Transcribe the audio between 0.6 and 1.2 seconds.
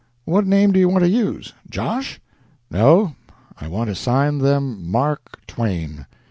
do you want to